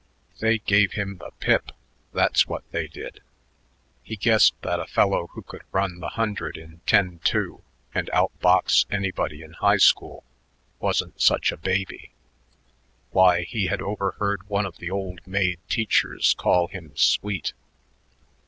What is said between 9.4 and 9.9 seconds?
in high